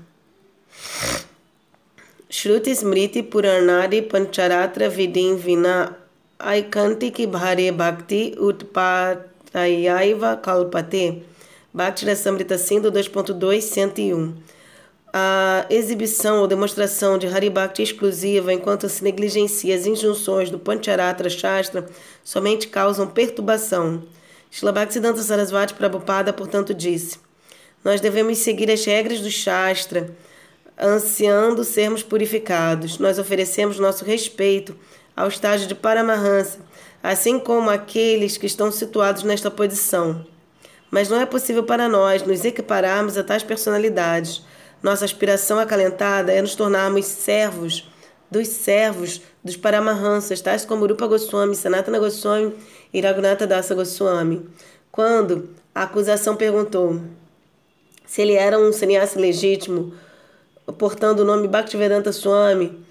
Shruti 2.30 2.70
Smriti 2.70 3.22
Puranadi 3.22 4.02
Pancharatra 4.02 4.88
Vidim 4.88 5.36
Vina 5.36 5.96
Aikanti 6.38 7.26
Bhare 7.26 7.70
Bhakti 7.72 8.34
Utpat 8.38 9.35
Tayaiva 9.56 10.36
Kalpate, 10.36 11.22
Bhakti 11.72 12.04
Rasamrita 12.04 12.58
Sindhu 12.58 12.92
2.2, 12.92 13.62
101. 13.62 14.34
A 15.10 15.64
exibição 15.70 16.40
ou 16.40 16.46
demonstração 16.46 17.16
de 17.16 17.26
Haribhakti 17.26 17.82
exclusiva 17.82 18.52
enquanto 18.52 18.86
se 18.86 19.02
negligencia 19.02 19.74
as 19.74 19.86
injunções 19.86 20.50
do 20.50 20.58
Pancharatra 20.58 21.30
Shastra 21.30 21.86
somente 22.22 22.68
causam 22.68 23.06
perturbação. 23.06 24.02
Shlabhaktisiddhanta 24.50 25.22
Sarasvati 25.22 25.72
Prabhupada, 25.72 26.34
portanto, 26.34 26.74
disse: 26.74 27.18
Nós 27.82 27.98
devemos 27.98 28.36
seguir 28.36 28.70
as 28.70 28.84
regras 28.84 29.20
do 29.20 29.30
Shastra, 29.30 30.14
ansiando 30.78 31.64
sermos 31.64 32.02
purificados. 32.02 32.98
Nós 32.98 33.18
oferecemos 33.18 33.78
nosso 33.78 34.04
respeito 34.04 34.76
ao 35.16 35.28
estágio 35.28 35.66
de 35.66 35.74
Paramahansa, 35.74 36.58
assim 37.02 37.38
como 37.38 37.70
aqueles 37.70 38.36
que 38.36 38.46
estão 38.46 38.70
situados 38.70 39.22
nesta 39.22 39.50
posição. 39.50 40.26
Mas 40.90 41.08
não 41.08 41.20
é 41.20 41.26
possível 41.26 41.64
para 41.64 41.88
nós 41.88 42.22
nos 42.22 42.44
equipararmos 42.44 43.16
a 43.16 43.24
tais 43.24 43.42
personalidades. 43.42 44.42
Nossa 44.82 45.04
aspiração 45.04 45.58
acalentada 45.58 46.32
é 46.32 46.40
nos 46.40 46.54
tornarmos 46.54 47.06
servos 47.06 47.88
dos 48.30 48.48
servos 48.48 49.22
dos 49.42 49.56
Paramahansas, 49.56 50.40
tais 50.40 50.64
como 50.64 50.86
Rupa 50.86 51.06
Goswami, 51.06 51.54
Sanatana 51.54 51.98
Goswami 51.98 52.54
e 52.92 53.00
Raghunatha 53.00 53.46
Dasa 53.46 53.74
Goswami. 53.74 54.48
Quando 54.90 55.50
a 55.74 55.82
acusação 55.82 56.36
perguntou 56.36 57.00
se 58.06 58.22
ele 58.22 58.34
era 58.34 58.58
um 58.58 58.72
sannyasi 58.72 59.18
legítimo, 59.18 59.92
portando 60.78 61.22
o 61.22 61.24
nome 61.24 61.48
Bhaktivedanta 61.48 62.12
Swami, 62.12 62.85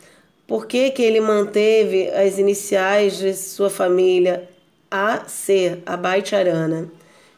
por 0.48 0.68
que, 0.68 0.92
que 0.92 1.02
ele 1.02 1.20
manteve 1.20 2.10
as 2.10 2.38
iniciais 2.38 3.18
de 3.18 3.34
sua 3.34 3.70
família 3.70 4.48
AC, 4.92 5.82
Abai 5.86 6.24
Charana? 6.24 6.88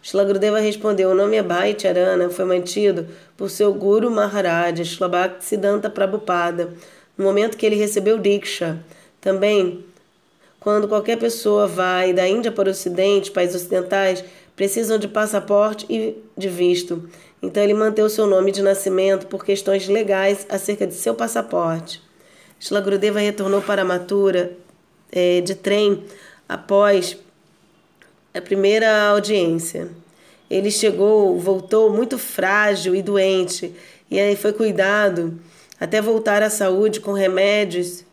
Shlagrudeva 0.02 0.60
respondeu: 0.60 1.12
O 1.12 1.16
nome 1.16 1.38
Abai 1.38 1.76
Charana 1.78 2.30
foi 2.30 2.44
mantido 2.44 3.08
por 3.38 3.50
seu 3.50 3.74
Guru 3.74 4.12
Maharaj, 4.12 4.82
Siddhanta 5.40 5.90
Prabhupada, 5.90 6.74
no 7.18 7.24
momento 7.24 7.58
que 7.58 7.66
ele 7.66 7.76
recebeu 7.76 8.18
Diksha. 8.18 8.78
Também, 9.22 9.86
quando 10.60 10.88
qualquer 10.88 11.18
pessoa 11.18 11.66
vai 11.66 12.12
da 12.12 12.28
Índia 12.28 12.52
para 12.52 12.68
o 12.68 12.72
Ocidente, 12.72 13.32
países 13.32 13.56
ocidentais, 13.56 14.24
precisam 14.56 14.98
de 14.98 15.08
passaporte 15.08 15.86
e 15.90 16.16
de 16.38 16.50
visto. 16.50 17.10
Então 17.42 17.64
ele 17.64 17.74
manteve 17.74 18.10
seu 18.10 18.28
nome 18.28 18.52
de 18.52 18.62
nascimento 18.62 19.28
por 19.28 19.46
questões 19.46 19.88
legais 19.88 20.46
acerca 20.50 20.86
de 20.86 20.94
seu 20.94 21.16
passaporte. 21.16 22.07
Shila 22.60 22.84
retornou 23.20 23.62
para 23.62 23.86
Mathura 23.86 24.52
é, 25.12 25.42
de 25.42 25.56
trem 25.56 26.04
após 26.48 27.18
a 28.34 28.42
primeira 28.42 29.10
audiência. 29.10 29.90
Ele 30.50 30.72
chegou, 30.72 31.38
voltou 31.40 31.92
muito 31.92 32.18
frágil 32.18 32.96
e 32.96 33.02
doente, 33.02 33.74
e 34.10 34.20
aí 34.20 34.36
foi 34.36 34.54
cuidado 34.54 35.40
até 35.80 36.02
voltar 36.02 36.42
à 36.42 36.50
saúde 36.50 37.00
com 37.00 37.12
remédios 37.12 38.04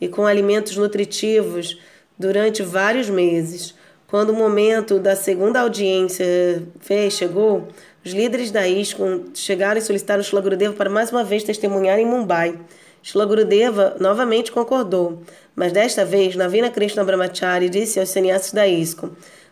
e 0.00 0.08
com 0.08 0.26
alimentos 0.26 0.76
nutritivos 0.76 1.78
durante 2.18 2.62
vários 2.62 3.10
meses. 3.10 3.74
Quando 4.06 4.30
o 4.30 4.34
momento 4.34 4.98
da 4.98 5.14
segunda 5.14 5.60
audiência 5.60 6.26
veio, 6.86 7.10
chegou, 7.10 7.68
os 8.04 8.12
líderes 8.12 8.50
da 8.50 8.66
ISKCON 8.66 9.26
chegaram 9.34 9.78
e 9.78 9.82
solicitaram 9.82 10.22
Gurudeva 10.42 10.74
para 10.74 10.88
mais 10.88 11.10
uma 11.12 11.22
vez 11.22 11.44
testemunhar 11.44 11.98
em 11.98 12.06
Mumbai. 12.06 12.58
Shila 13.02 13.26
Gurudeva 13.26 13.96
novamente 13.98 14.52
concordou, 14.52 15.22
mas 15.54 15.72
desta 15.72 16.04
vez 16.04 16.36
Navina 16.36 16.70
Krishna 16.70 17.04
Brahmachari 17.04 17.68
disse 17.68 17.98
aos 17.98 18.10
sannyasis 18.10 18.52
da 18.52 18.66
ISKCON 18.66 19.10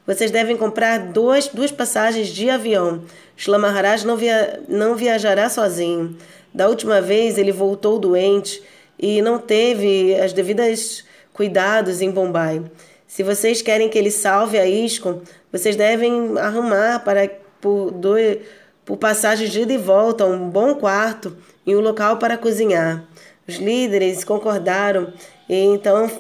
vocês 0.09 0.31
devem 0.31 0.57
comprar 0.57 1.13
duas, 1.13 1.49
duas 1.49 1.71
passagens 1.71 2.29
de 2.29 2.49
avião. 2.49 3.03
Shila 3.37 3.59
Maharaj 3.59 4.07
não, 4.07 4.17
via, 4.17 4.59
não 4.67 4.95
viajará 4.95 5.51
sozinho. 5.51 6.17
Da 6.53 6.67
última 6.67 6.99
vez 6.99 7.37
ele 7.37 7.53
voltou 7.53 7.99
doente 7.99 8.63
e 8.99 9.21
não 9.21 9.39
teve 9.39 10.15
as 10.15 10.33
devidas 10.33 11.05
cuidados 11.35 12.01
em 12.01 12.11
Bombay. 12.11 12.63
Se 13.07 13.23
vocês 13.23 13.61
querem 13.61 13.91
que 13.91 13.99
ele 13.99 14.11
salve 14.11 14.59
a 14.59 14.67
ISKCON, 14.67 15.21
vocês 15.53 15.77
devem 15.77 16.39
arrumar 16.39 17.01
para 17.01 17.29
por, 17.61 17.91
dois, 17.91 18.39
por 18.87 18.97
passagens 18.97 19.51
de 19.51 19.61
ida 19.61 19.75
e 19.75 19.77
volta 19.77 20.25
um 20.25 20.49
bom 20.49 20.75
quarto 20.75 21.37
e 21.67 21.77
um 21.77 21.81
local 21.81 22.17
para 22.17 22.39
cozinhar. 22.39 23.05
Os 23.49 23.57
líderes 23.57 24.25
concordaram 24.25 25.11
e 25.49 25.55
então 25.55 26.11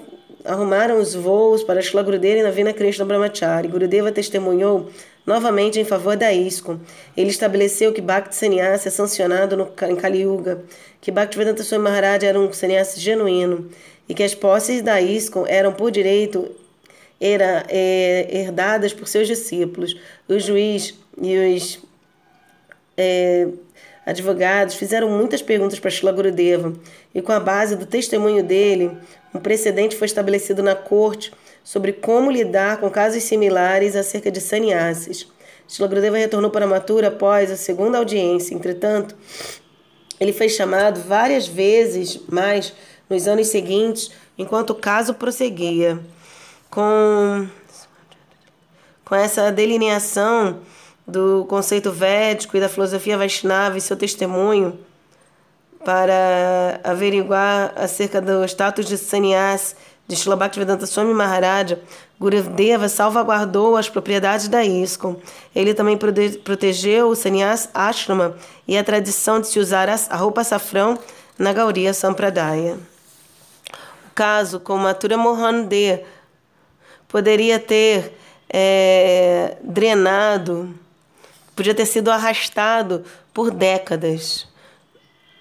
arrumaram 0.46 0.98
os 0.98 1.14
voos 1.14 1.62
para 1.62 1.82
Shila 1.82 2.02
Gurudeva 2.02 2.38
e 2.38 2.42
Navina 2.42 2.72
Krishna 2.72 3.04
Brahmachari. 3.04 3.68
Gurudeva 3.68 4.10
testemunhou 4.10 4.88
novamente 5.26 5.78
em 5.78 5.84
favor 5.84 6.16
da 6.16 6.32
ISKCON. 6.32 6.80
Ele 7.14 7.28
estabeleceu 7.28 7.92
que 7.92 8.00
Bhakti 8.00 8.58
é 8.58 8.78
sancionado 8.78 9.58
no, 9.58 9.70
em 9.90 9.96
Kali 9.96 10.22
Yuga, 10.22 10.64
que 11.02 11.10
Bhaktivedanta 11.10 11.62
Swami 11.62 11.84
Maharaj 11.84 12.24
era 12.24 12.40
um 12.40 12.50
sannyasi 12.50 12.98
genuíno 12.98 13.68
e 14.08 14.14
que 14.14 14.22
as 14.22 14.34
posses 14.34 14.80
da 14.80 14.98
ISKCON 14.98 15.44
eram 15.46 15.74
por 15.74 15.90
direito 15.90 16.50
era, 17.20 17.66
é, 17.68 18.26
herdadas 18.30 18.94
por 18.94 19.06
seus 19.06 19.28
discípulos. 19.28 20.00
O 20.26 20.38
juiz 20.38 20.94
e 21.20 21.36
os 21.36 21.78
é, 22.96 23.48
advogados 24.08 24.74
fizeram 24.74 25.10
muitas 25.10 25.42
perguntas 25.42 25.78
para 25.78 25.90
Shila 25.90 26.12
Gurudeva 26.12 26.72
e 27.14 27.20
com 27.20 27.30
a 27.30 27.38
base 27.38 27.76
do 27.76 27.84
testemunho 27.84 28.42
dele, 28.42 28.96
um 29.34 29.38
precedente 29.38 29.96
foi 29.96 30.06
estabelecido 30.06 30.62
na 30.62 30.74
corte 30.74 31.30
sobre 31.62 31.92
como 31.92 32.30
lidar 32.30 32.78
com 32.78 32.88
casos 32.88 33.22
similares 33.24 33.94
acerca 33.94 34.30
de 34.30 34.40
sannyasis. 34.40 35.26
Shila 35.68 35.88
Gurudeva 35.88 36.16
retornou 36.16 36.50
para 36.50 36.66
Mathura 36.66 37.08
após 37.08 37.50
a 37.50 37.56
segunda 37.56 37.98
audiência. 37.98 38.54
Entretanto, 38.54 39.14
ele 40.18 40.32
foi 40.32 40.48
chamado 40.48 41.02
várias 41.02 41.46
vezes 41.46 42.18
mais 42.26 42.72
nos 43.10 43.28
anos 43.28 43.48
seguintes, 43.48 44.10
enquanto 44.38 44.70
o 44.70 44.74
caso 44.74 45.12
prosseguia. 45.12 45.98
com, 46.70 47.46
com 49.04 49.14
essa 49.14 49.50
delineação 49.50 50.60
do 51.08 51.46
conceito 51.48 51.90
védico 51.90 52.56
e 52.56 52.60
da 52.60 52.68
filosofia 52.68 53.16
Vaishnava 53.16 53.78
e 53.78 53.80
seu 53.80 53.96
testemunho 53.96 54.78
para 55.82 56.80
averiguar 56.84 57.72
acerca 57.74 58.20
do 58.20 58.44
status 58.44 58.86
de 58.86 58.98
sannyas 58.98 59.74
de 60.06 60.16
Srila 60.16 60.36
Bhaktivedanta 60.36 60.86
Swami 60.86 61.14
Maharaja, 61.14 61.80
Gurudeva 62.18 62.88
salvaguardou 62.88 63.76
as 63.76 63.88
propriedades 63.88 64.48
da 64.48 64.64
ISKCON. 64.64 65.16
Ele 65.54 65.74
também 65.74 65.96
protegeu 66.42 67.08
o 67.08 67.14
sannyas 67.14 67.68
ashrama 67.72 68.34
e 68.66 68.76
a 68.76 68.84
tradição 68.84 69.40
de 69.40 69.46
se 69.46 69.58
usar 69.58 69.88
a 69.88 70.16
roupa 70.16 70.42
safrão 70.44 70.98
na 71.38 71.52
Gauriya 71.52 71.94
Sampradaya. 71.94 72.78
O 74.06 74.14
caso 74.14 74.58
com 74.60 74.76
Mathura 74.76 75.16
Mohan 75.16 75.62
De 75.64 76.00
poderia 77.06 77.58
ter 77.58 78.14
é, 78.50 79.56
drenado, 79.62 80.74
podia 81.58 81.74
ter 81.74 81.86
sido 81.86 82.08
arrastado 82.08 83.04
por 83.34 83.50
décadas. 83.50 84.46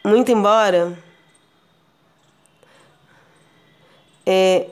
Muito 0.04 0.32
embora 0.32 0.98
é, 4.26 4.66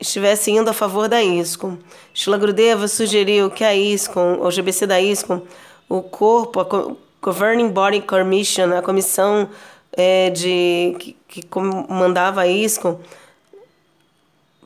estivesse 0.00 0.50
indo 0.50 0.70
a 0.70 0.72
favor 0.72 1.10
da 1.10 1.22
ISCOM. 1.22 1.76
Shila 2.14 2.38
Grudeva 2.38 2.88
sugeriu 2.88 3.50
que 3.50 3.62
a 3.62 3.74
ISCOM, 3.74 4.40
o 4.40 4.50
GBC 4.50 4.86
da 4.86 4.98
ISCOM, 4.98 5.42
o 5.90 6.00
corpo, 6.00 6.60
a 6.60 6.96
Governing 7.20 7.68
Body 7.68 8.00
Commission, 8.00 8.74
a 8.74 8.80
comissão 8.80 9.50
é, 9.92 10.30
de, 10.30 10.96
que, 10.98 11.16
que 11.28 11.42
comandava 11.42 12.40
a 12.40 12.46
ISCOM, 12.48 12.98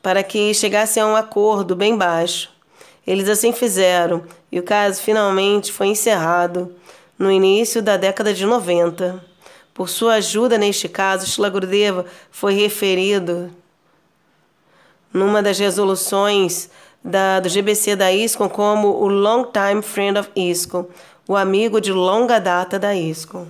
para 0.01 0.23
que 0.23 0.55
chegasse 0.55 1.01
a 1.01 1.07
um 1.09 1.17
acordo 1.17 1.75
bem 1.75 1.97
baixo. 1.97 2.60
Eles 3.11 3.29
assim 3.29 3.53
fizeram 3.53 4.23
e 4.53 4.61
o 4.61 4.63
caso 4.63 5.03
finalmente 5.03 5.73
foi 5.73 5.89
encerrado 5.89 6.73
no 7.19 7.29
início 7.29 7.83
da 7.83 7.97
década 7.97 8.33
de 8.33 8.47
90. 8.47 9.21
Por 9.75 9.89
sua 9.89 10.15
ajuda 10.15 10.57
neste 10.57 10.89
caso, 10.89 11.27
Shila 11.27 11.51
Gurudeva 11.51 12.07
foi 12.31 12.55
referido 12.55 13.51
numa 15.13 15.43
das 15.43 15.59
resoluções 15.59 16.71
da, 17.03 17.41
do 17.41 17.49
GBC 17.49 17.97
da 17.97 18.13
ISCOM 18.13 18.49
como 18.49 18.87
o 18.87 19.09
Long 19.09 19.47
Time 19.47 19.83
Friend 19.83 20.17
of 20.17 20.31
ISCOM, 20.37 20.87
o 21.27 21.35
amigo 21.35 21.81
de 21.81 21.93
longa 21.93 22.39
data 22.39 22.79
da 22.79 22.95
ISCOM. 22.95 23.49